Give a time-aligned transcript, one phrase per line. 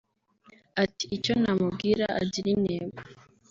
[0.83, 2.99] Ati "Icyo namubwira agire intego